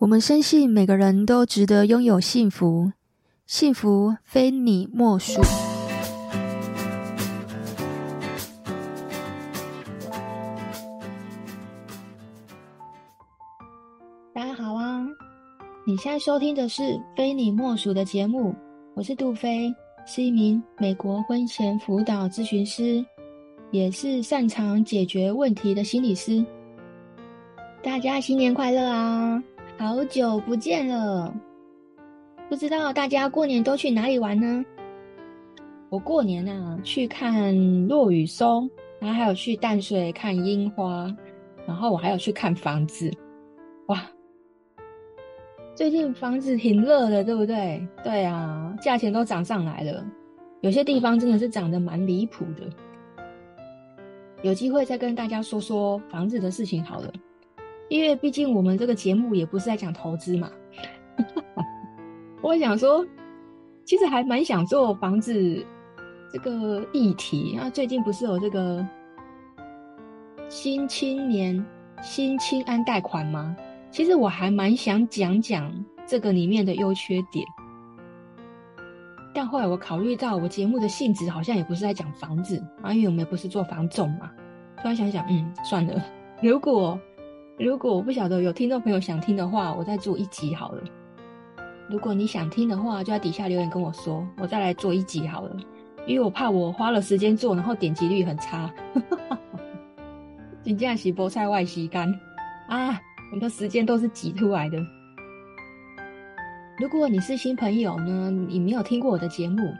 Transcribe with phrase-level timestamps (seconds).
[0.00, 2.90] 我们深信每个人都值得拥有幸福，
[3.46, 5.42] 幸福非你莫属。
[14.32, 15.06] 大家好啊！
[15.86, 16.82] 你现在收听的是
[17.14, 18.54] 《非你莫属》的节目，
[18.94, 19.70] 我是杜菲，
[20.06, 23.04] 是一名美国婚前辅导咨询师，
[23.70, 26.42] 也是擅长解决问题的心理师。
[27.82, 29.42] 大家新年快乐啊！
[29.80, 31.34] 好久不见了，
[32.50, 34.62] 不知道大家过年都去哪里玩呢？
[35.88, 38.68] 我过年啊，去看落雨松，
[39.00, 41.10] 然后还有去淡水看樱花，
[41.66, 43.10] 然后我还有去看房子。
[43.86, 44.02] 哇，
[45.74, 47.82] 最近房子挺热的，对不对？
[48.04, 50.04] 对啊，价钱都涨上来了，
[50.60, 52.68] 有些地方真的是涨得蛮离谱的。
[54.42, 57.10] 有机会再跟大家说说房子的事情好了。
[57.90, 60.48] 因为毕竟我们这个节目也不是在讲投资嘛，
[62.40, 63.04] 我想说，
[63.84, 65.66] 其实还蛮想做房子
[66.32, 67.56] 这个议题。
[67.58, 68.86] 那最近不是有这个
[70.48, 71.66] 新青年
[72.00, 73.56] 新青安贷款吗？
[73.90, 77.44] 其实我还蛮想讲讲这个里面的优缺点。
[79.34, 84.30] 但后来我考虑到我节目的性质好像也不是在讲房子啊，因为我们也不是做房总嘛。
[84.76, 86.00] 突然想想，嗯，算了，
[86.40, 86.96] 如果。
[87.60, 90.82] 如果我不晓得有听众朋友想听的话，我再做一集好了。
[91.90, 95.54] 如果你想听的话，就在底下留言跟我说，我再来做一集好了。
[96.06, 98.72] 因为我怕我花了时间做，然后点击率很差。
[100.64, 102.10] 真正是菠菜外吸干
[102.66, 102.98] 啊，
[103.30, 104.78] 很多时间都是挤出来的。
[106.78, 109.70] 如果你是新朋友呢，你没有听过我的节目，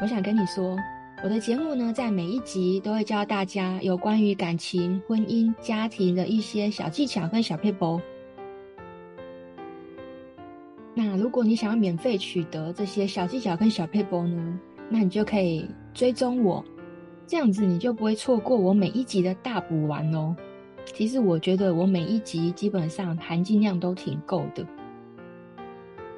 [0.00, 0.74] 我想跟你说。
[1.22, 8.00] 我的节目呢，在每一集都会教大家有关于感情、婚姻、家庭的一些小技巧跟小撇步。
[10.94, 16.64] 那如果你想要免费取得这些小技巧跟小撇步呢，那你就可以追踪我，
[17.26, 20.34] 这样子你就不会错过我每一集的大补丸哦。
[20.86, 24.66] 其实我觉得我每一集基本上含金量都挺够的，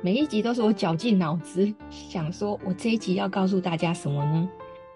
[0.01, 4.49] 每一集都是我绞尽脑汁想说，我这一集要告诉大家什么呢？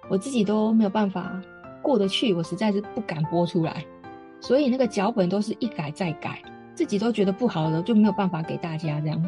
[0.09, 1.41] 我自己都没有办法
[1.83, 3.85] 过得去，我实在是不敢播出来，
[4.41, 6.41] 所以那个脚本都是一改再改，
[6.75, 9.23] 自己都觉得不好了，就没有办法给大家这样。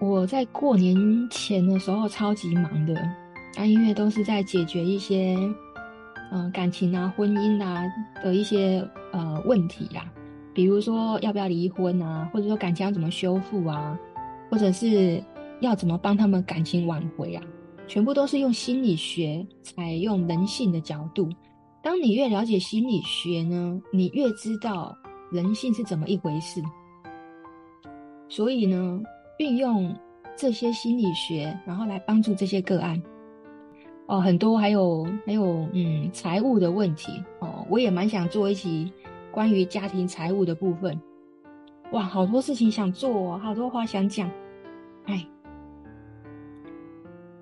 [0.00, 0.96] 我在过年
[1.30, 2.94] 前的时候超级忙的，
[3.56, 5.36] 啊，因为都是在解决一些
[6.30, 7.82] 嗯、感情啊、婚姻啊
[8.22, 10.12] 的一些呃问题呀、啊，
[10.52, 13.98] 比如说要不要离婚啊，或者说感情要怎么修复啊，
[14.50, 15.22] 或者是。
[15.60, 17.42] 要怎么帮他们感情挽回啊？
[17.86, 21.26] 全部都是用心理学，采用人性的角度。
[21.82, 24.94] 当你越了解心理学呢，你越知道
[25.32, 26.62] 人性是怎么一回事。
[28.28, 29.00] 所以呢，
[29.38, 29.96] 运用
[30.36, 33.02] 这些心理学，然后来帮助这些个案。
[34.06, 38.92] 哦，很多还有还有，嗯，财务的问题哦，我也蛮想做一期
[39.32, 41.00] 关于家庭财务的部分。
[41.92, 44.30] 哇，好多事情想做，好多话想讲，
[45.06, 45.26] 哎。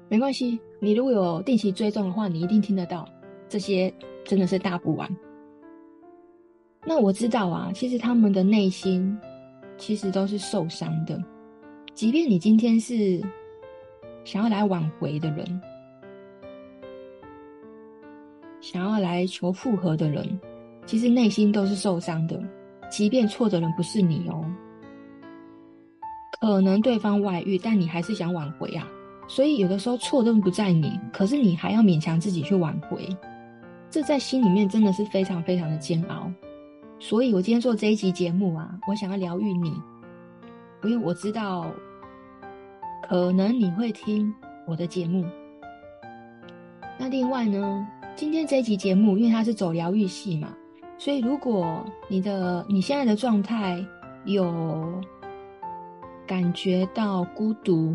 [0.09, 3.09] 没关系，你如果有定期追踪的话，你一定听得到。
[3.49, 3.93] 这些
[4.25, 5.09] 真的是大补丸。
[6.85, 9.19] 那我知道啊，其实他们的内心
[9.77, 11.21] 其实都是受伤的。
[11.95, 13.21] 即便你今天是
[14.25, 15.61] 想要来挽回的人，
[18.61, 20.39] 想要来求复合的人，
[20.87, 22.41] 其实内心都是受伤的。
[22.91, 24.45] 即便错的人不是你哦，
[26.41, 28.87] 可能对方外遇，但你还是想挽回啊。
[29.29, 33.09] 所以有的时候错都不在你，可是你还要勉强自己去挽回，
[33.91, 36.31] 这在心里面真的是非常非常的煎熬。
[36.99, 39.71] 所以我今天做这一集节目啊，我想要疗愈你，
[40.85, 41.67] 因为我知道
[43.09, 44.33] 可能你会听
[44.67, 45.25] 我的节目。
[46.99, 50.49] 那另外呢，今天这一集节目，因为它是走疗愈系嘛，
[50.97, 53.85] 所以如果你的你现在的状态
[54.25, 55.03] 有
[56.27, 57.93] 感觉到孤独，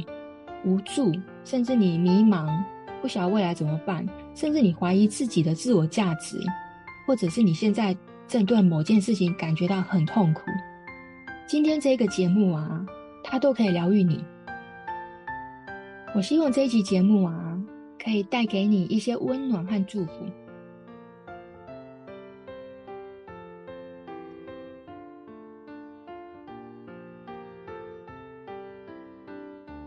[0.63, 1.11] 无助，
[1.43, 2.63] 甚至你迷茫，
[3.01, 4.05] 不晓得未来怎么办，
[4.35, 6.37] 甚至你怀疑自己的自我价值，
[7.05, 7.95] 或者是你现在
[8.27, 10.41] 正对某件事情感觉到很痛苦。
[11.47, 12.85] 今天这个节目啊，
[13.23, 14.23] 它都可以疗愈你。
[16.13, 17.61] 我希望这一集节目啊，
[18.01, 20.25] 可以带给你一些温暖和祝福。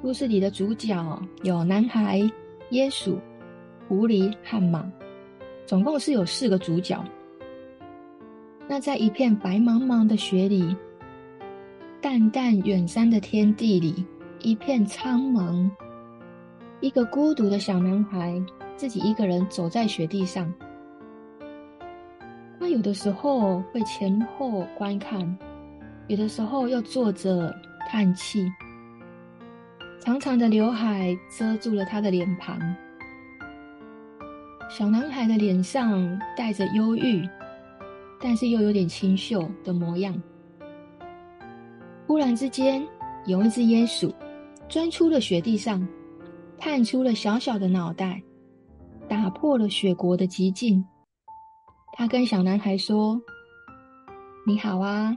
[0.05, 0.95] 故事里的主角
[1.45, 2.19] 有男孩、
[2.73, 3.19] 耶稣、
[3.89, 4.85] 狐狸和马，
[5.65, 7.03] 总共是有四个主角。
[8.69, 10.77] 那在一片白茫茫的雪里，
[12.03, 14.05] 淡淡远山的天地里，
[14.41, 15.71] 一片苍茫，
[16.81, 18.39] 一个孤独的小男孩
[18.77, 20.53] 自己一个人走在雪地上。
[22.61, 25.39] 他有的时候会前后观看，
[26.09, 27.51] 有的时候又坐着
[27.89, 28.47] 叹气。
[30.05, 32.61] 长长的刘海遮住了他的脸庞，
[34.69, 37.27] 小男孩的脸上带着忧郁。
[38.21, 40.15] 但是又有点清秀的模样。
[42.07, 42.87] 忽然之间，
[43.27, 44.15] 有一只鼹鼠
[44.67, 45.87] 钻出了雪地上，
[46.59, 48.23] 探出了小小的脑袋，
[49.09, 50.83] 打破了雪国的寂静。
[51.93, 53.21] 他跟小男孩说
[54.47, 55.15] ：“你好啊。”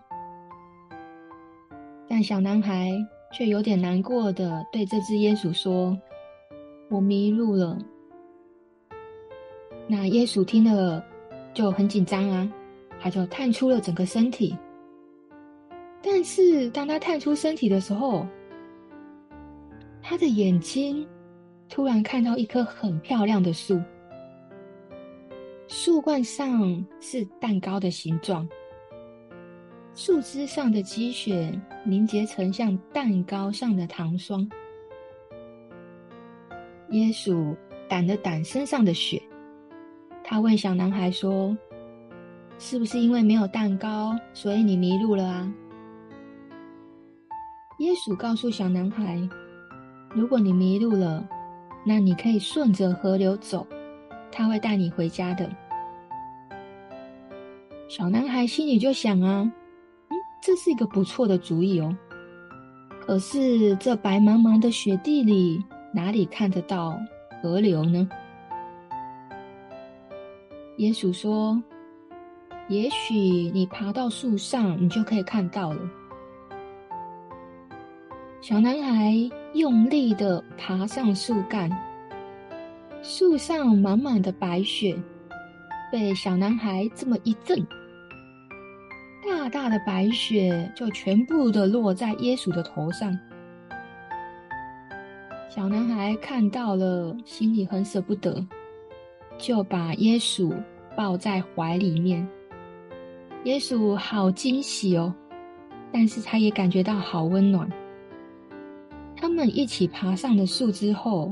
[2.10, 2.92] 但小男孩
[3.31, 5.97] 却有点难过的对这只鼹鼠说
[6.89, 7.77] ：“我迷路了。”
[9.88, 11.03] 那鼹鼠听了
[11.53, 12.51] 就很紧张啊。
[13.00, 14.57] 他就探出了整个身体，
[16.01, 18.25] 但是当他探出身体的时候，
[20.01, 21.07] 他的眼睛
[21.69, 23.79] 突然看到一棵很漂亮的树，
[25.68, 28.50] 树冠上是蛋糕的形状，
[29.98, 31.52] 树枝上的积雪
[31.84, 34.48] 凝结成像蛋糕上的糖霜。
[36.88, 37.58] 鼹鼠
[37.90, 39.20] 撣了掸身上的雪，
[40.24, 41.58] 他问小男孩说，
[42.60, 45.52] 是不是因为没有蛋糕，所以你迷路了啊？
[47.80, 49.20] 鼹鼠告诉小男孩
[50.14, 51.28] ：“如果你迷路了，
[51.84, 53.66] 那你可以顺着河流走，
[54.32, 55.50] 他会带你回家的。”
[57.90, 59.52] 小男孩心里就想啊：“，
[60.42, 61.95] 这是一个不错的主意哦。
[63.06, 65.63] 可是这白茫茫的雪地里，
[65.94, 67.00] 哪里看得到
[67.42, 68.10] 河流呢？”
[70.78, 71.62] 鼹鼠说。
[72.69, 75.80] 也许你爬到树上，你就可以看到了。
[78.42, 79.13] 小男孩
[79.54, 81.72] 用力的爬上树干，
[83.01, 85.01] 树上满满的白雪，
[85.89, 87.66] 被小男孩这么一震，
[89.48, 93.18] 大大的白雪就全部的落在鼹鼠的头上。
[95.48, 98.46] 小男孩看到了，心里很舍不得，
[99.38, 100.54] 就把鼹鼠
[100.98, 102.28] 抱在怀里面。
[103.46, 105.16] 鼹鼠好惊喜哦，
[105.94, 107.72] 但是他也感觉到好温暖。
[109.16, 111.32] 他们一起爬上了树之后，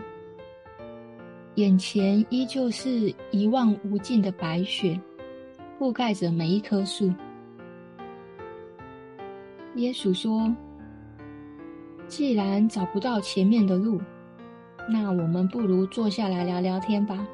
[1.55, 4.97] 眼前依旧是一望无尽的白雪，
[5.77, 7.13] 覆盖着每一棵树。
[9.75, 10.53] 耶稣说
[12.07, 14.01] ：“既然找不到前面的路，
[14.89, 17.25] 那我们不如坐下来聊聊天吧。”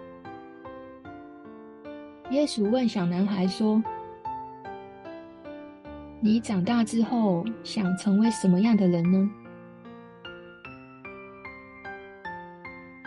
[2.31, 3.81] 耶稣问小男孩说。
[6.23, 9.27] 你长大之后想成为什么样的人呢？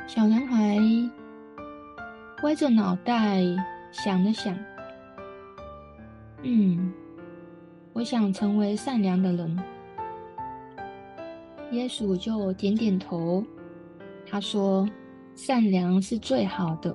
[0.09, 0.81] 小男孩
[2.43, 3.41] 歪着脑袋
[3.93, 4.53] 想了想，
[6.43, 6.93] 嗯，
[7.95, 9.59] 我想成为善良的人。
[11.71, 13.43] 鼹鼠就点点头，
[14.29, 14.89] 他说
[15.37, 16.95] ：“善良是最好的，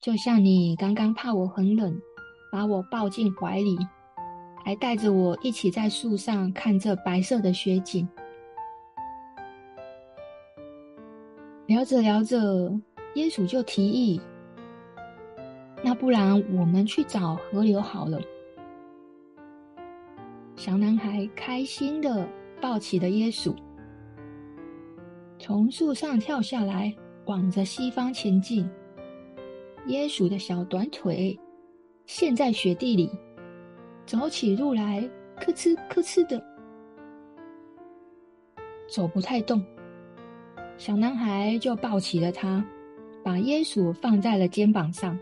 [0.00, 1.98] 就像你刚刚怕我很冷，
[2.52, 3.76] 把我抱进怀里。”
[4.66, 8.08] 还带着我一起在树上看这白色的雪景。
[11.66, 12.38] 聊着聊着，
[13.14, 14.18] 鼹鼠就提议
[15.84, 18.18] ：“那不然我们去找河流好了。”
[20.64, 22.26] 小男孩开心的
[22.58, 23.54] 抱起了椰鼠，
[25.38, 26.90] 从树上跳下来，
[27.26, 28.66] 往着西方前进。
[29.88, 31.38] 椰鼠的小短腿
[32.06, 33.10] 陷在雪地里。
[34.06, 35.02] 走起路来，
[35.36, 36.42] 咯吱咯吱的，
[38.88, 39.62] 走不太动。
[40.78, 42.64] 小男孩就抱起了他，
[43.22, 45.18] 把椰鼠放在了肩膀上。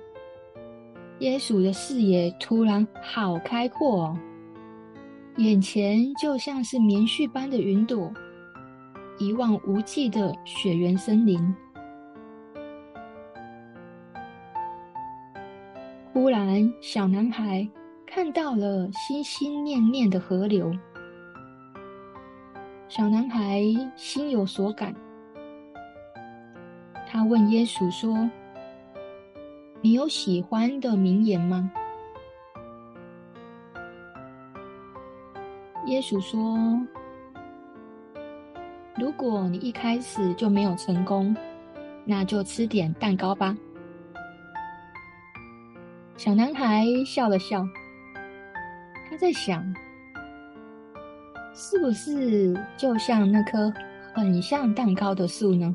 [1.19, 4.19] 椰鼠的视野突然好开阔哦，
[5.37, 8.13] 眼前就像是棉絮般的云朵，
[9.19, 11.55] 一望无际的雪原森林。
[16.13, 17.69] 忽然，小男孩。
[18.15, 20.71] 看到了心心念念的河流，
[22.87, 23.63] 小男孩
[23.97, 24.95] 心有所感。
[27.09, 28.31] 他问耶鼠说
[29.81, 31.73] ：“你有喜欢的名言吗？”
[35.93, 36.59] 鼹鼠说
[38.97, 41.37] ：“如果你一开始就没有成功，
[42.07, 43.55] 那就吃点蛋糕吧。”
[46.17, 47.63] 小男孩笑了笑。
[49.11, 49.63] 他在想，
[51.53, 53.71] 是不是就像那棵
[54.15, 55.75] 很像蛋糕的树呢？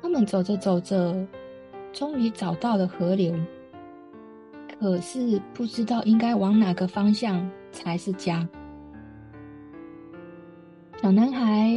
[0.00, 1.26] 他们走着走着，
[1.92, 3.34] 终于找到了河流，
[4.80, 8.48] 可是不知道应该往哪个方向才是家。
[11.02, 11.70] 小男孩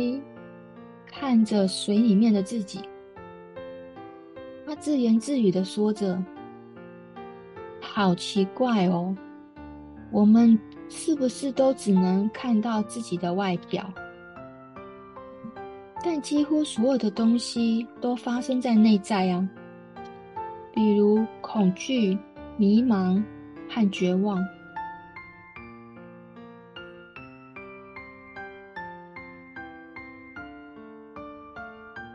[1.06, 2.80] 看着水里面的自己，
[4.66, 6.18] 他自言自语的说着
[7.82, 9.14] ：“好奇怪哦，
[10.10, 10.58] 我们
[10.88, 13.86] 是不是都只能看到自己的外表？”
[16.02, 19.50] 但几乎所有的东西都发生在内在啊，
[20.74, 22.18] 比如恐惧、
[22.58, 23.24] 迷茫
[23.70, 24.38] 和绝望。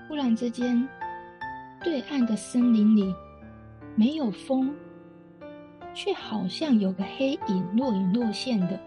[0.09, 0.89] 忽然之间，
[1.83, 3.15] 对岸的森林里
[3.95, 4.75] 没有风，
[5.95, 8.81] 却好像有个黑影若隐若现的。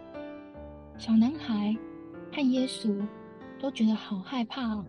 [0.98, 1.75] 小男孩
[2.34, 3.01] 和耶稣。
[3.62, 4.84] 都觉得好害怕哦，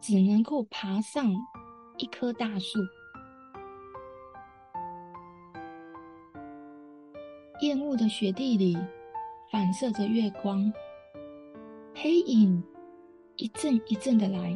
[0.00, 1.32] 只能够爬上
[1.96, 2.80] 一棵大树。
[7.64, 8.76] 烟雾的雪地里
[9.50, 10.70] 反射着月光，
[11.94, 12.62] 黑影
[13.36, 14.54] 一阵一阵的来。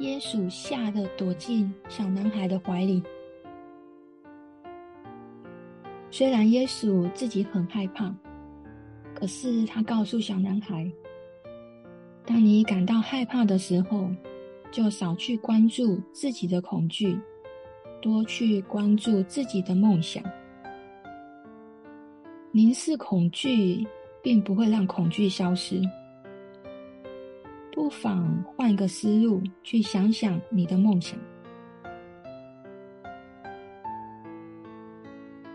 [0.00, 3.00] 耶稣吓得躲进小男孩的怀里。
[6.10, 8.12] 虽然耶稣自己很害怕，
[9.14, 10.90] 可是他告诉小男孩。
[12.26, 14.10] 当你感到害怕的时候，
[14.72, 17.16] 就少去关注自己的恐惧，
[18.02, 20.20] 多去关注自己的梦想。
[22.56, 23.84] 凝视恐惧，
[24.22, 25.82] 并不会让恐惧消失。
[27.72, 31.18] 不妨换个思路，去想想你的梦想。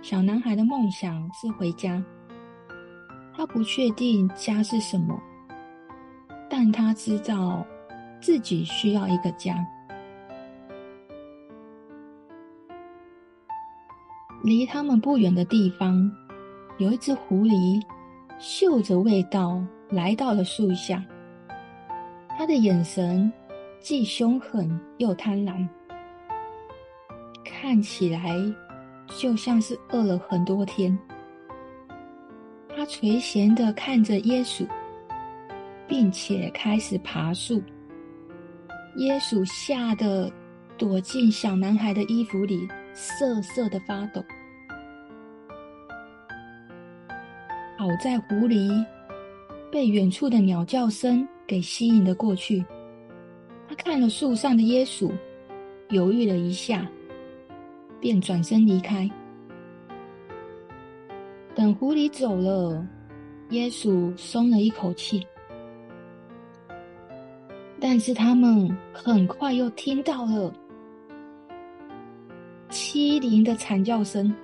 [0.01, 2.03] 小男孩的梦想是回家，
[3.33, 5.17] 他不确定家是什么。
[6.49, 7.65] 但他知道
[8.19, 9.65] 自己需要一个家。
[14.43, 16.11] 离他们不远的地方，
[16.79, 17.81] 有一只狐狸，
[18.39, 21.05] 嗅着味道来到了树下。
[22.37, 23.31] 他的眼神
[23.79, 25.67] 既凶狠又贪婪，
[27.45, 28.35] 看起来
[29.07, 30.97] 就像是饿了很多天。
[32.75, 34.67] 他垂涎的看着耶稣。
[35.89, 37.59] 并且开始爬树。
[38.97, 40.31] 耶稣吓得
[40.77, 44.23] 躲进小男孩的衣服里，瑟瑟的发抖。
[47.79, 48.85] 好在狐狸
[49.71, 52.61] 被远处的鸟叫声给吸引了过去。
[53.69, 55.09] 他看了树上的耶稣，
[55.87, 56.85] 犹豫了一下，
[58.01, 59.09] 便转身离开。
[61.55, 62.85] 等狐狸走了，
[63.51, 65.25] 耶稣松了一口气。
[67.79, 70.53] 但是他们很快又听到了
[72.69, 74.35] 凄厉的惨叫声。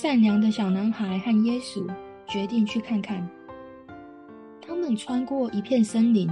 [0.00, 1.84] 善良的小男孩和耶稣
[2.28, 3.28] 决定去看看。
[4.64, 6.30] 他们穿过一片森林，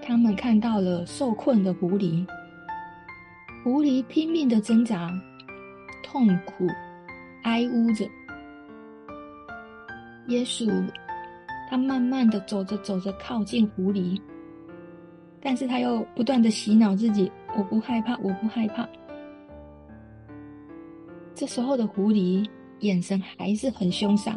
[0.00, 2.24] 他们看到了受困的狐狸。
[3.64, 5.10] 狐狸拼命的挣扎，
[6.00, 6.68] 痛苦
[7.42, 8.08] 哀呜着。
[10.28, 10.70] 耶稣，
[11.68, 14.16] 他慢慢的走着走着，靠近狐狸，
[15.42, 18.88] 但是他又不断的洗脑自己：“我不害怕，我不害怕。”
[21.38, 22.44] 这时候的狐狸
[22.80, 24.36] 眼神还是很凶残。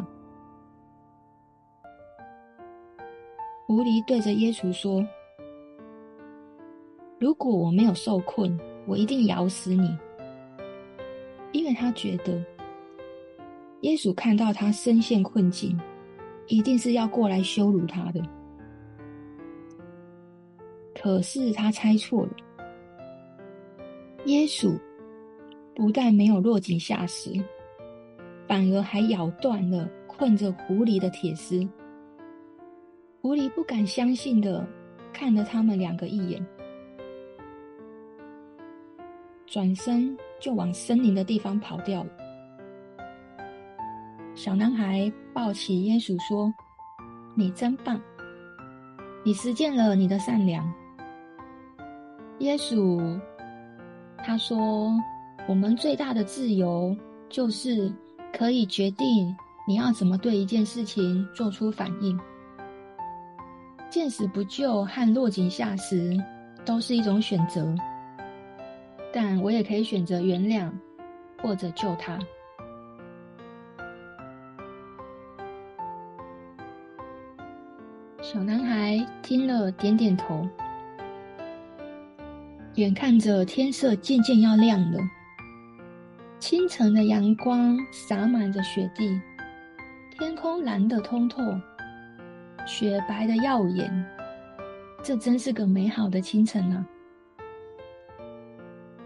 [3.66, 5.04] 狐狸对着耶稣说
[7.18, 8.56] ：“如果我没有受困，
[8.86, 9.98] 我一定咬死你。”
[11.50, 12.40] 因为他觉得。
[13.80, 15.76] 耶稣看到他身陷困境，
[16.46, 18.22] 一定是要过来羞辱他的。
[20.94, 22.32] 可是他猜错了，
[24.26, 24.78] 耶稣
[25.74, 27.32] 不但没有落井下石，
[28.46, 31.66] 反而还咬断了困着狐狸的铁丝。
[33.20, 34.66] 狐狸不敢相信的
[35.12, 36.44] 看了他们两个一眼，
[39.46, 42.10] 转身就往森林的地方跑掉了。
[44.34, 46.52] 小男孩抱起耶稣说
[47.36, 48.00] ：“你真棒，
[49.24, 50.70] 你实践了你的善良。”
[52.40, 53.20] 耶稣
[54.24, 54.92] 他说
[55.46, 56.96] ：“我们最大的自由
[57.28, 57.92] 就是
[58.32, 62.18] 可以决定你要怎么对一件事情做出反应。
[63.90, 66.16] 见死不救和落井下石
[66.64, 67.74] 都是一种选择，
[69.12, 70.70] 但我也可以选择原谅，
[71.42, 72.18] 或者救他。
[78.22, 80.48] 小男孩听了，点点头。
[82.76, 84.98] 眼看着天色渐渐要亮了，
[86.42, 89.16] 清晨的阳光洒满着雪地，
[90.10, 91.40] 天空蓝得通透，
[92.66, 93.88] 雪白的耀眼，
[95.04, 96.84] 这真是个美好的清晨啊！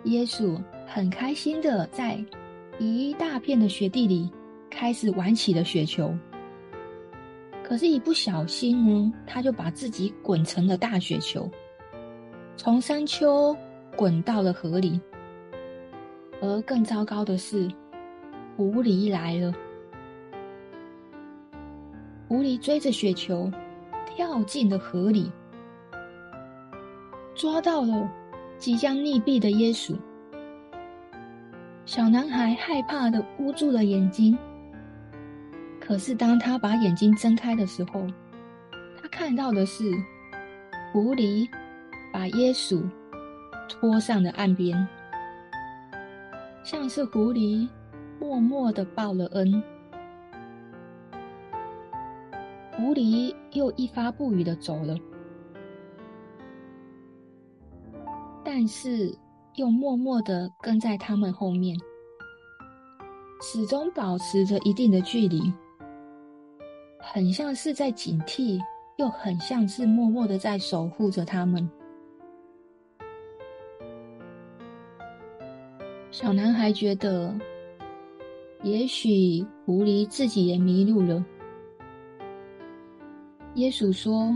[0.05, 2.19] 耶稣很开心的在
[2.79, 4.31] 一大片的雪地里
[4.71, 6.17] 开始玩起了雪球，
[7.63, 11.47] 可是，一不小心呢，他就把自己滚成了大雪球。
[12.57, 13.55] 从山丘
[13.95, 14.99] 滚到了河里，
[16.41, 17.69] 而更糟糕的是，
[18.57, 19.53] 狐狸来了。
[22.29, 23.51] 狐狸追着雪球
[24.07, 25.31] 跳进了河里，
[27.35, 28.09] 抓到了
[28.59, 29.97] 即将溺毙的耶稣。
[31.85, 34.37] 小男孩害怕的捂住了眼睛，
[35.81, 38.07] 可是当他把眼睛睁开的时候，
[39.01, 39.85] 他看到的是
[40.93, 41.49] 狐狸。
[42.13, 42.83] 把耶稣
[43.69, 44.89] 拖上了岸边，
[46.67, 47.69] 像是狐狸
[48.19, 49.63] 默默的报了恩。
[52.73, 54.97] 狐狸又一发不语的走了，
[58.45, 59.17] 但是
[59.55, 61.79] 又默默的跟在他们后面，
[63.41, 65.41] 始终保持着一定的距离，
[66.99, 68.61] 很像是在警惕，
[68.97, 71.71] 又很像是默默的在守护着他们。
[76.19, 77.39] 小男孩觉得，
[78.63, 81.23] 也许狐狸自己也迷路了。
[83.57, 84.35] 耶稣说：“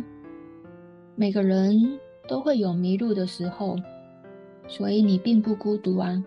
[1.17, 3.79] 每个人都会有迷路的时候，
[4.69, 6.23] 所以你并不孤独啊。”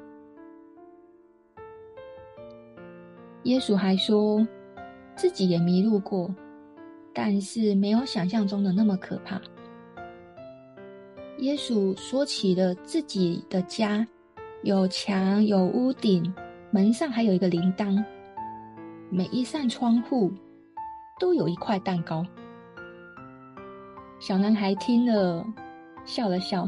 [3.44, 4.44] 耶稣还说
[5.16, 6.34] 自己也迷路过，
[7.14, 9.40] 但是没有想象中的那么可怕。
[11.38, 14.08] 耶稣说起了自己的家。
[14.64, 16.34] 有墙，有屋顶，
[16.72, 18.02] 门上还有一个铃铛。
[19.10, 20.32] 每一扇窗户
[21.20, 22.26] 都有一块蛋糕。
[24.22, 25.46] 小男孩听了，
[26.06, 26.62] 笑了笑。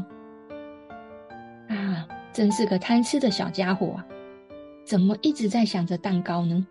[1.70, 4.04] 啊，真是个贪吃的小家伙啊！
[4.84, 6.66] 怎么一直在想着蛋糕呢？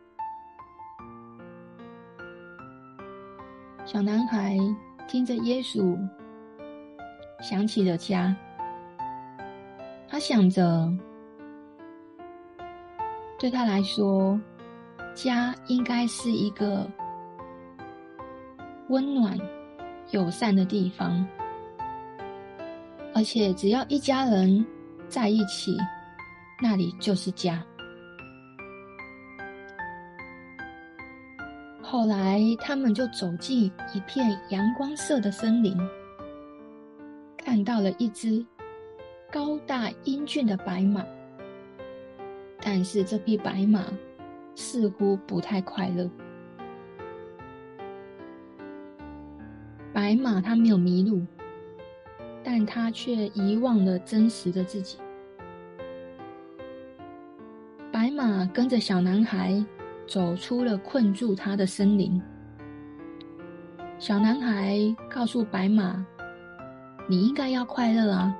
[3.83, 4.59] 小男孩
[5.07, 5.97] 听着耶稣，
[7.41, 8.35] 想起了家。
[10.07, 10.95] 他想着。
[13.37, 14.39] 对他来说，
[15.13, 16.89] 家应该是一个
[18.89, 19.37] 温暖、
[20.11, 21.27] 友善的地方，
[23.13, 24.65] 而且只要一家人
[25.07, 25.77] 在一起，
[26.61, 27.63] 那里就是家。
[31.81, 35.77] 后来，他们就走进一片阳光色的森林，
[37.37, 38.43] 看到了一只
[39.31, 41.05] 高大英俊的白马。
[42.67, 43.85] 但是这匹白马
[44.55, 46.09] 似乎不太快乐。
[49.93, 51.23] 白马它没有迷路，
[52.43, 54.97] 但它却遗忘了真实的自己。
[57.91, 59.63] 白马跟着小男孩
[60.07, 62.19] 走出了困住他的森林。
[63.99, 66.03] 小男孩告诉白马
[67.07, 68.35] ：“你应该要快乐啊！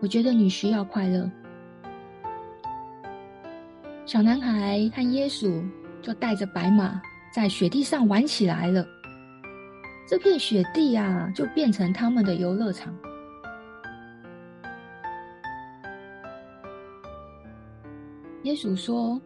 [0.00, 1.28] 我觉得你需要快乐。”
[4.10, 5.62] 小男孩和耶稣
[6.02, 7.00] 就带着白马
[7.32, 8.84] 在雪地上玩起来了。
[10.04, 12.92] 这片雪地啊，就变成他们的游乐场。
[18.42, 19.22] 耶稣说：“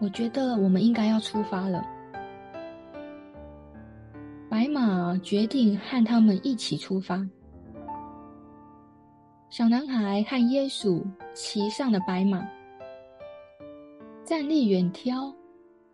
[0.00, 1.86] 我觉得我们应该要出发了。”
[4.48, 7.22] 白马决定和他们一起出发。
[9.50, 12.42] 小男孩和耶稣骑上了白马。
[14.30, 15.34] 站立远眺，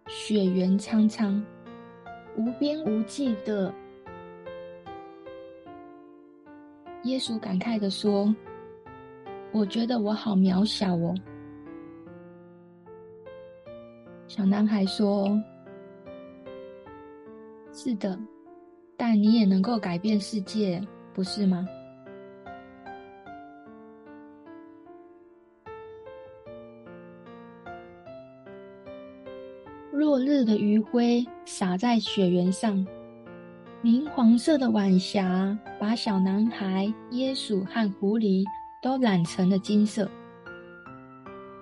[0.09, 1.43] 雪原苍苍，
[2.37, 3.73] 无边无际的。
[7.05, 8.37] 耶稣感慨地说
[9.53, 11.15] ：“我觉得我好渺小哦。”
[14.29, 15.43] 小男孩说
[17.73, 18.21] ：“是的，
[18.99, 21.67] 但你也能够改变世界，不是吗？”
[30.27, 32.85] 日的余晖洒在雪原上，
[33.81, 38.45] 明黄色的晚霞把小男孩、椰树和狐狸
[38.83, 40.11] 都染成了金色。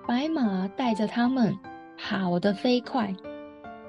[0.08, 1.54] 白马带着他们
[1.98, 3.14] 跑得飞快，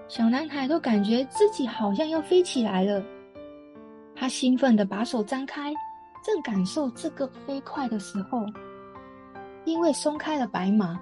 [0.10, 3.02] 小男孩都感觉自己好像要飞起来了。
[4.14, 5.74] 他兴奋地把手张开，
[6.22, 8.46] 正感受这个飞快的时候，
[9.64, 11.00] 因为松开了白马，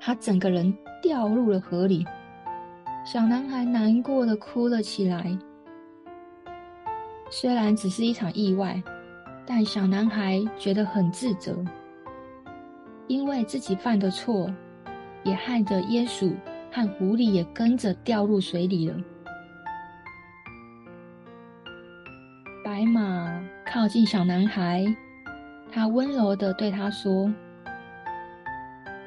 [0.00, 2.04] 他整个人掉入了河里。
[3.06, 5.38] 小男孩难过地哭了起来。
[7.30, 8.82] 虽然只是一场意外，
[9.46, 11.56] 但小男孩觉得很自责，
[13.06, 14.52] 因为自己犯的错，
[15.22, 16.34] 也害得椰树
[16.72, 18.96] 和狐狸也跟着掉入水里了。
[22.64, 24.84] 白马靠近小男孩，
[25.70, 27.32] 他温柔地对他说：“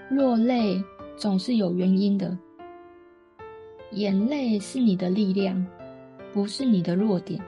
[0.10, 0.82] 落泪
[1.18, 2.38] 总是有原因的，
[3.92, 5.66] 眼泪是你的力量，
[6.34, 7.42] 不是你的弱点。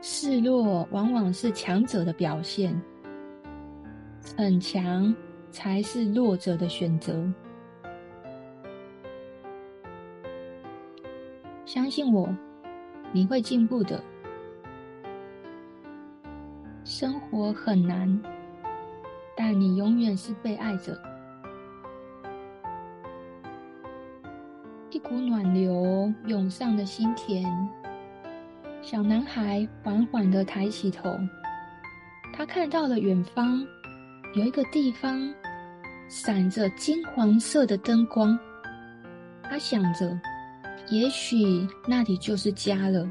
[0.00, 2.80] 示弱往往是强者的表现，
[4.20, 5.14] 逞强
[5.50, 7.26] 才是弱者的选择。
[11.64, 12.28] 相信我。”
[13.14, 14.02] 你会进步的。
[16.84, 18.20] 生活很难，
[19.36, 21.00] 但你永远是被爱着。
[25.08, 27.44] 股暖流涌上了心田。
[28.82, 31.16] 小男孩缓缓地抬起头，
[32.32, 33.64] 他看到了远方
[34.34, 35.32] 有一个地方
[36.08, 38.36] 闪着金黄色的灯光。
[39.42, 40.18] 他想着。
[40.90, 43.08] 也许那里就是家了。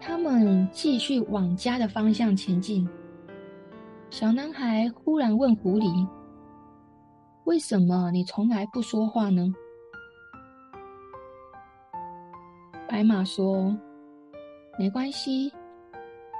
[0.00, 2.84] 他们继续往家的方向前进。
[4.10, 6.08] 小男孩忽然问狐狸
[7.46, 9.52] ：“为什么你从来不说话呢？”
[12.88, 13.74] 白马说
[14.78, 15.52] ：“没关系，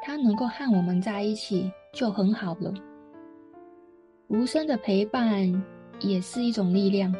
[0.03, 2.73] 他能够和我们在一起就很好了。
[4.29, 5.65] 无声的陪伴
[6.01, 7.15] 也是一种力量。”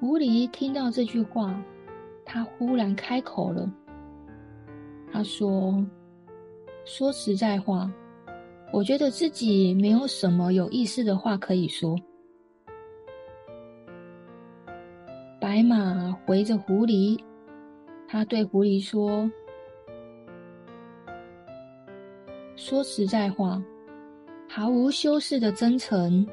[0.00, 1.54] 狐狸听到这句话，
[2.24, 3.70] 他忽然开口了。
[5.12, 5.84] 他说
[6.86, 7.92] ：“说实在话，
[8.72, 11.96] 我觉得自己没有什么有意思的话可以说。”
[15.40, 17.18] 白马回着狐狸，
[18.06, 19.28] 他对狐狸说
[22.56, 23.60] ：“说实在话，
[24.48, 26.26] 毫无修饰的真诚。”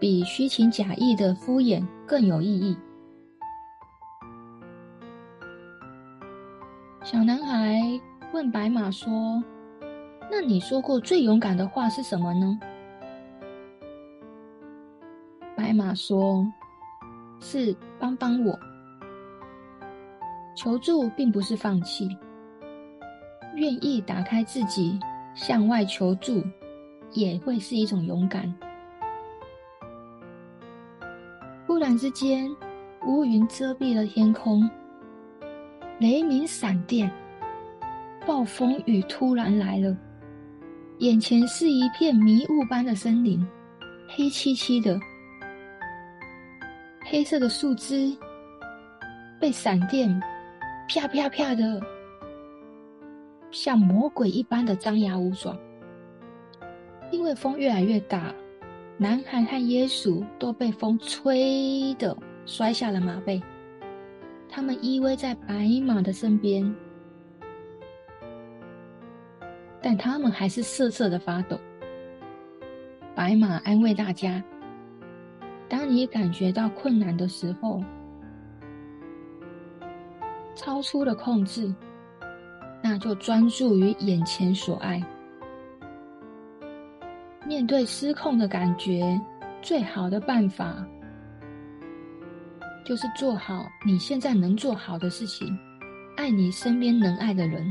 [0.00, 2.76] 比虚情假意的敷衍更有意义。
[7.02, 7.80] 小男孩
[8.32, 9.42] 问白马说
[10.30, 12.58] ：“那你说过最勇敢的话是什么呢？”
[15.56, 16.44] 白马说
[17.40, 18.58] ：“是帮帮我。
[20.56, 22.08] 求助并不是放弃，
[23.54, 24.98] 愿意打开自己
[25.34, 26.42] 向外求助，
[27.12, 28.52] 也会是一种勇敢。”
[31.66, 32.54] 忽然之间，
[33.06, 34.68] 乌云遮蔽了天空，
[35.98, 37.10] 雷鸣闪电，
[38.26, 39.96] 暴风雨突然来了。
[40.98, 43.44] 眼前是一片迷雾般的森林，
[44.08, 44.98] 黑漆漆的，
[47.04, 48.16] 黑色的树枝
[49.40, 50.08] 被闪电
[50.88, 51.80] 啪啪啪的，
[53.50, 55.56] 像魔鬼一般的张牙舞爪。
[57.10, 58.34] 因为风越来越大。
[58.96, 63.42] 男孩和椰树都被风吹的摔下了马背，
[64.48, 66.72] 他们依偎在白马的身边，
[69.84, 71.60] 但他们还是瑟瑟的发抖。
[73.14, 74.42] 白马安慰大家
[75.68, 77.84] ：“当你感觉到困难的时候，
[80.54, 81.70] 超出了控制，
[82.82, 85.04] 那就专注于眼前所爱。”
[87.46, 89.20] 面对失控的感觉，
[89.60, 90.82] 最好的办法
[92.86, 95.46] 就是做好你现在能做好的事情，
[96.16, 97.62] 爱你身边能爱的人。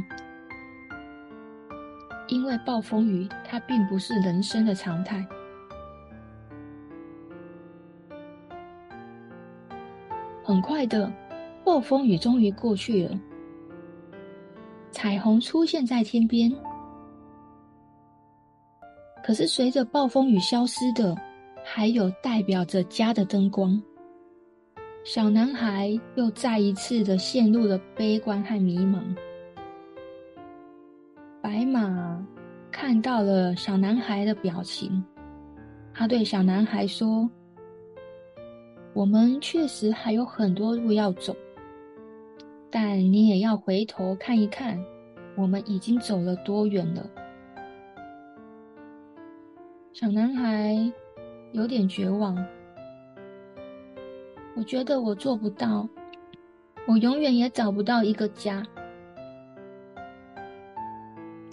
[2.34, 5.24] 因为暴风雨，它并不是人生的常态。
[10.44, 11.14] 很快的，
[11.64, 13.20] 暴风雨终于过去了，
[14.92, 16.52] 彩虹出现在天边。
[19.24, 21.16] 可是，随着暴风雨消失的，
[21.64, 23.80] 还有代表着家的灯光。
[25.06, 29.02] 小男孩又再一次的陷入了悲观和迷茫。
[31.44, 32.26] 白马
[32.72, 35.04] 看到了小男孩的表情，
[35.94, 37.30] 他对小男孩说
[38.96, 41.36] ：“我们确实还有很多路要走，
[42.72, 44.82] 但你也要回头看一看，
[45.36, 47.06] 我们已经走了多远了。”
[49.92, 50.74] 小男孩
[51.52, 52.38] 有点绝望。
[54.56, 55.90] 我觉得我做不到，
[56.88, 58.66] 我永远也找不到一个家。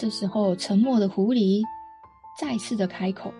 [0.00, 1.62] 这时候，沉默的狐狸
[2.34, 3.30] 再次的开口。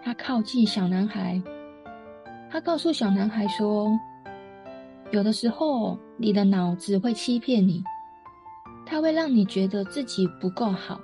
[0.00, 1.42] 他靠近小男孩，
[2.48, 3.90] 他告诉小男孩说
[5.10, 7.82] ：“有的时候，你的脑子会欺骗你，
[8.86, 11.00] 它会让你觉得自己不够好，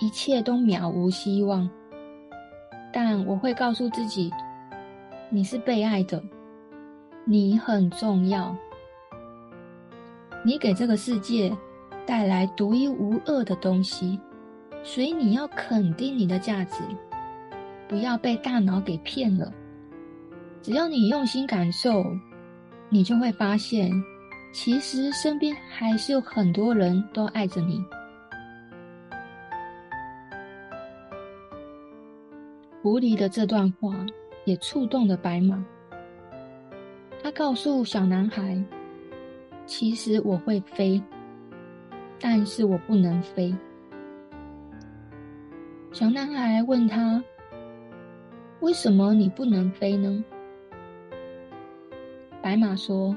[0.00, 1.66] 一切都渺无希望。
[2.92, 4.30] 但我会告诉自己，
[5.30, 6.22] 你是被爱的，
[7.24, 8.54] 你很重要。”
[10.44, 11.54] 你给这个世界
[12.06, 14.18] 带来独一无二的东西，
[14.82, 16.82] 所以你要肯定你的价值，
[17.86, 19.52] 不要被大脑给骗了。
[20.62, 22.04] 只要你用心感受，
[22.88, 23.90] 你就会发现，
[24.52, 27.84] 其实身边还是有很多人都爱着你。
[32.80, 33.94] 狐狸的这段话
[34.44, 35.62] 也触动了白马，
[37.22, 38.64] 他告诉小男孩。
[39.68, 41.00] 其实我会飞，
[42.18, 43.54] 但是我不能飞。
[45.92, 47.22] 小男孩问他
[48.60, 50.24] ：“为什么你不能飞呢？”
[52.40, 53.14] 白马说：“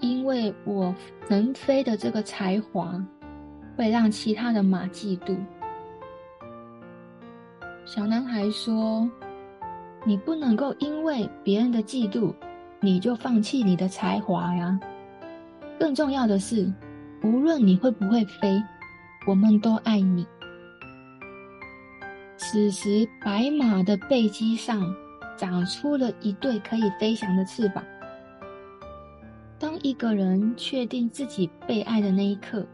[0.00, 0.92] 因为我
[1.28, 3.00] 能飞的这个才华，
[3.76, 5.38] 会让其他的马嫉妒。”
[7.86, 9.08] 小男孩说
[10.04, 12.34] ：“你不能够因为别人的嫉妒，
[12.80, 14.76] 你就放弃你的才华呀。”
[15.78, 16.72] 更重要的是，
[17.22, 18.60] 无论你会不会飞，
[19.26, 20.26] 我们都爱你。
[22.36, 24.94] 此时，白马的背脊上
[25.36, 27.84] 长出了一对可以飞翔的翅膀。
[29.58, 32.66] 当一个人确定自己被爱的那一刻，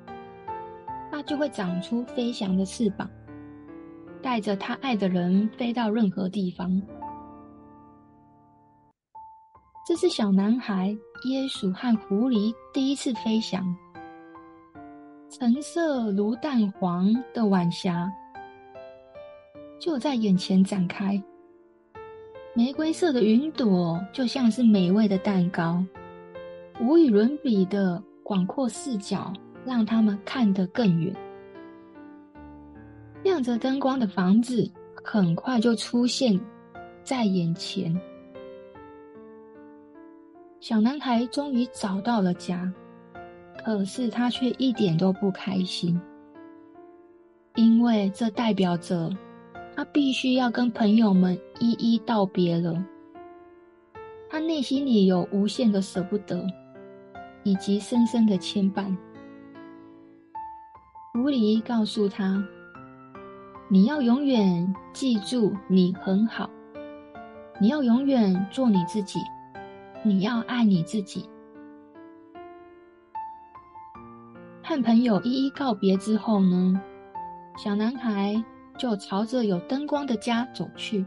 [1.10, 3.08] 他就会长出飞翔的翅膀，
[4.22, 6.80] 带着他爱的人飞到任何地方。
[9.86, 13.62] 这是小男孩、椰树和狐狸第一次飞翔。
[15.28, 18.10] 橙色如蛋黄的晚霞
[19.78, 21.22] 就在眼前展开，
[22.54, 25.84] 玫瑰色的云朵就像是美味的蛋糕，
[26.80, 29.34] 无与伦比的广阔视角
[29.66, 31.14] 让他们看得更远。
[33.22, 34.66] 亮着灯光的房子
[35.04, 36.40] 很快就出现
[37.02, 37.94] 在眼前。
[40.64, 42.72] 小男孩终于找到了家，
[43.62, 46.00] 可是他却一点都不开心，
[47.54, 49.10] 因为这代表着
[49.76, 52.82] 他必须要跟朋友们一一道别了。
[54.30, 56.42] 他内心里有无限的舍不得，
[57.42, 58.86] 以及深深的牵绊。
[61.12, 62.42] 狐狸告诉他
[63.68, 66.48] ：“你要永远记住，你很好，
[67.60, 69.20] 你要永远做你自己。”
[70.06, 71.26] 你要爱你自己。
[74.62, 76.78] 和朋友一一告别之后呢，
[77.56, 78.44] 小男孩
[78.76, 81.06] 就朝着有灯光的家走去。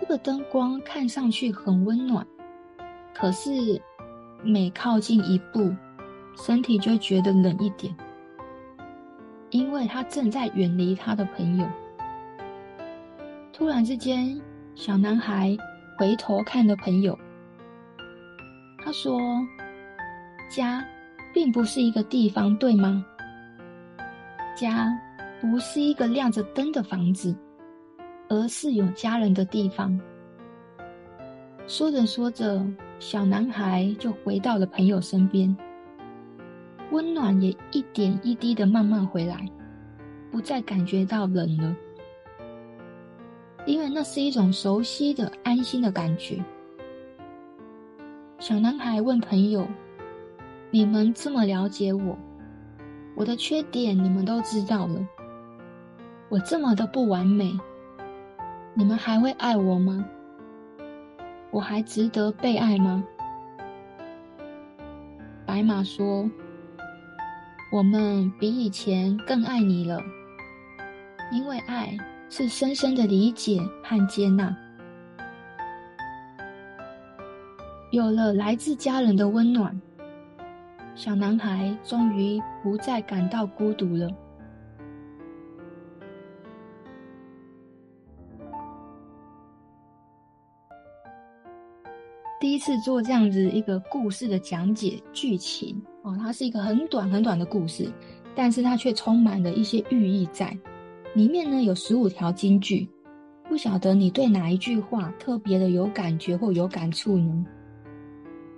[0.00, 2.26] 这个灯光看上去很温暖，
[3.14, 3.50] 可是
[4.42, 5.70] 每靠近一步，
[6.34, 7.94] 身体就觉得冷一点，
[9.50, 11.66] 因为他正在远离他的朋友。
[13.52, 14.40] 突然之间，
[14.74, 15.54] 小男孩。
[15.98, 17.18] 回头看的朋友，
[18.84, 19.18] 他说
[20.48, 20.86] ：“家
[21.34, 23.04] 并不是一个地方，对吗？
[24.56, 24.96] 家
[25.40, 27.36] 不是一个亮着灯的房子，
[28.28, 30.00] 而是有家人的地方。”
[31.66, 32.64] 说着说着，
[33.00, 35.54] 小男孩就回到了朋友身边，
[36.92, 39.44] 温暖也一点一滴的慢慢回来，
[40.30, 41.74] 不再感觉到冷了。
[43.68, 46.42] 因为那是一种熟悉的、安心的感觉。
[48.38, 49.68] 小男孩问朋友
[50.72, 52.16] ：“你们这么了解我，
[53.14, 55.06] 我的缺点你们都知道了。
[56.30, 57.54] 我这么的不完美，
[58.72, 60.02] 你们还会爱我吗？
[61.50, 63.04] 我还值得被爱吗？”
[65.44, 66.26] 白马说
[67.70, 70.02] ：“我们比以前更爱你了，
[71.30, 71.94] 因为爱。”
[72.30, 74.54] 是深深的理解和接纳。
[77.90, 79.80] 有了来自家人的温暖
[80.94, 84.10] 小男孩终于不再感到孤独了。
[92.38, 97.90] 第一次做这样子一个故事的讲解剧情哦它是一个很短很短的故事
[98.34, 100.56] 但是它却充满了一些寓意在。
[101.14, 101.62] 里面呢。
[101.62, 102.88] 有十五条金句，
[103.48, 107.44] 不晓得你对哪一句话特别的有感觉或有感触呢？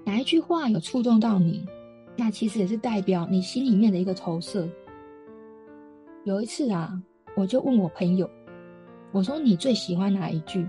[0.05, 1.65] 哪一句话有触动到你？
[2.17, 4.69] 那其实也是代表你心里面的一个投射。
[6.25, 7.01] 有一次啊，
[7.37, 8.29] 我就问我朋友，
[9.13, 10.67] 我说你最喜欢哪一句？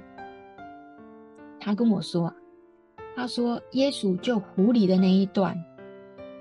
[1.59, 2.35] 他跟我说啊，
[3.15, 5.55] 他说耶稣救狐狸的那一段，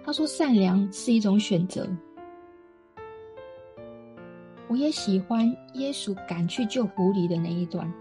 [0.04, 1.88] 他说善良是一种选择。
[4.70, 7.92] 我也喜欢耶稣赶去救狐狸的那一段，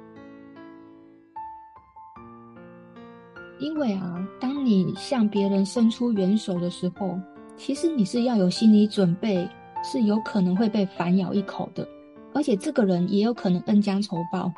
[3.58, 7.20] 因为啊，当你向别人伸出援手的时候，
[7.58, 9.50] 其实你是要有心理准备，
[9.84, 11.88] 是有可能会被反咬一口的，
[12.36, 14.54] 而且这个人也有可能恩将仇报。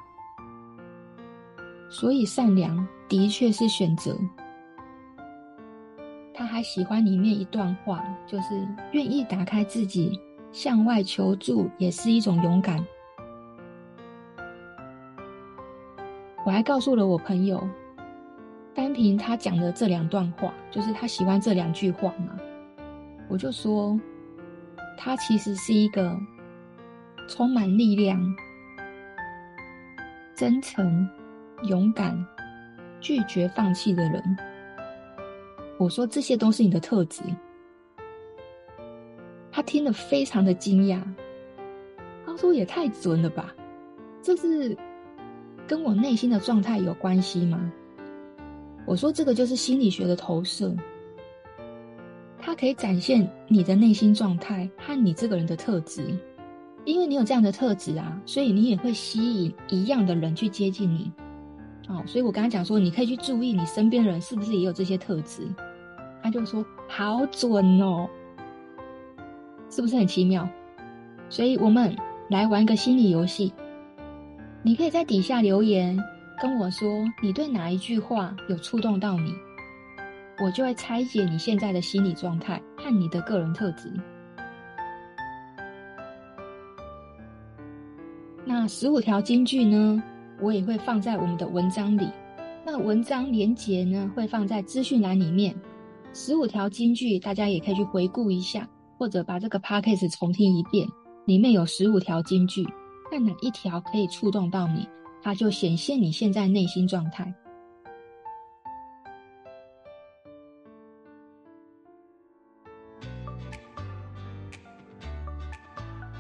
[1.89, 4.17] 所以善良的确是选择。
[6.34, 10.19] 他还喜欢里面一段话，就是愿意打开自己
[10.52, 12.86] 向外求助，也是一种勇敢。
[16.46, 17.62] 我还告诉了我朋友，
[18.74, 22.36] 单凭他讲的这两段话，就是他喜欢这两句话嘛，
[23.30, 24.00] 我就说，
[24.98, 26.18] 他其实是一个
[27.30, 28.20] 充满力量、
[30.36, 31.08] 真诚。
[31.66, 32.18] 勇敢，
[33.00, 34.38] 拒绝放弃的人。
[35.78, 37.22] 我说这些都是你的特质。
[39.52, 41.02] 他听了非常的惊讶，
[42.26, 43.54] 他说也太准了吧？
[44.22, 44.78] 这是
[45.68, 47.72] 跟我内心的状态有关系吗？
[48.86, 50.76] 我说这个就是心理学的投射，
[52.40, 56.04] 它可以展现你的内心状态和你这个人的特质。
[56.84, 61.12] 因为你有这样的特质啊，所以你也会吸引一样的人去接近你。
[61.88, 65.48] 哦，所以我刚刚讲说，你可以去注意你身边的人是不是也有这些特质。
[66.24, 68.10] 他就说好准哦，
[69.72, 70.48] 是不是很奇妙？
[71.30, 71.96] 所以我们
[72.30, 73.54] 来玩个心理游戏，
[74.62, 75.98] 你可以在底下留言
[76.42, 76.88] 跟我说，
[77.24, 79.34] 你对哪一句话有触动到你，
[80.44, 83.90] 我就会拆解你现在的心理状态和你的个人特质。
[88.44, 90.04] 那十五条金句呢？
[90.42, 92.10] 我也会放在我们的文章里，
[92.66, 95.56] 那文章连结呢，会放在资讯栏里面。
[96.14, 98.68] 十五条金句，大家也可以去回顾一下，
[99.02, 100.88] 或者把这个 podcast 重听一遍。
[101.26, 102.64] 里面有十五条金句，
[103.10, 104.88] 看哪一条可以触动到你，
[105.24, 107.34] 它就显现你现在内心状态。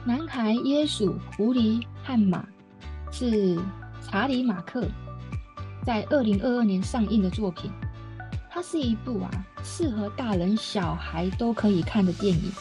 [0.03, 2.43] 男孩、耶稣、狐狸和马
[3.11, 3.59] 是。
[4.03, 4.83] 查理·马克
[5.85, 7.71] 在二零二二年上映的作品，
[8.61, 9.29] 是一部啊
[9.63, 12.51] 适合大人小孩都可以看的电影。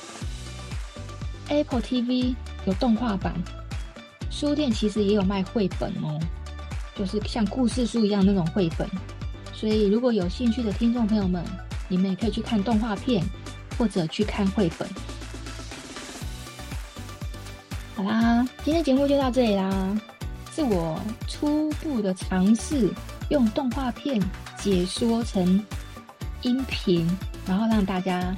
[1.48, 2.34] Apple TV
[2.66, 3.34] 有动画版，
[4.30, 6.18] 书店其实也有卖绘本哦，
[6.96, 8.88] 就是像故事书一样那种绘本。
[9.52, 11.44] 所以如果有兴趣的听众朋友们，
[11.88, 13.24] 你们也可以去看动画片，
[13.76, 14.88] 或者去看绘本。
[17.96, 20.00] 好啦，今天节目就到这里啦。
[20.54, 22.90] 是我初步的尝试，
[23.28, 24.20] 用动画片
[24.58, 25.62] 解说成
[26.42, 27.09] 音频，
[27.46, 28.35] 然后让大家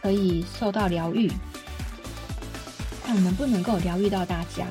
[0.00, 1.30] 可以受到疗愈，
[3.04, 4.66] 看能不能够疗愈到大家。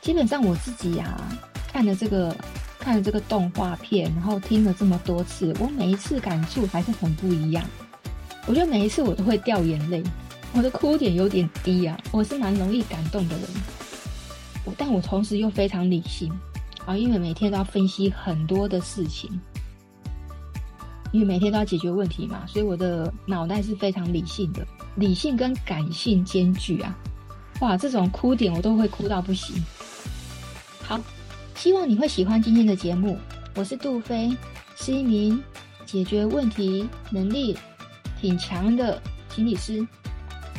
[0.00, 1.32] 基本上我自己呀、啊，
[1.72, 2.36] 看了这个
[2.78, 7.64] 看了这个动画片，然后听了这么多次，我每一次感触还是很不一样。
[8.46, 10.02] 我觉得每一次我都会掉眼泪，
[10.52, 13.46] 我的哭点有点低啊，我是蛮容易感动的人。
[14.76, 16.32] 但我同时又非常理性
[16.86, 19.30] 啊，因为每天都要分析很多的事情，
[21.14, 26.98] 因为每天都要解决问题嘛，所以我的脑袋是非常理性的，理性跟感性兼具啊！
[27.60, 29.54] 哇，这种哭点我都会哭到不行。
[30.82, 30.98] 好，
[31.54, 33.16] 希望你会喜欢今天的节目。
[33.54, 34.36] 我是杜飞，
[34.74, 35.40] 是一名
[35.86, 37.56] 解决问题能力
[38.20, 39.86] 挺强的心理师。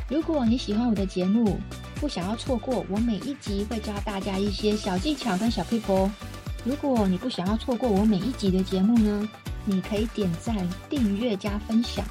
[0.08, 1.60] 如果你喜欢我的节目，
[1.96, 6.10] 不想要错过我每一集会教大家一些小技巧跟小撇步。
[6.64, 9.30] 如果你不想要错过我每一集的节目呢，
[9.66, 10.56] 你可以点赞、
[10.90, 12.06] 订阅加分享，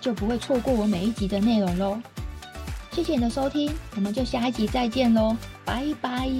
[0.00, 1.98] 就不会错过我每一集的内容喽。
[2.92, 6.30] 谢谢你的收听，我们就下一集再见喽，拜拜。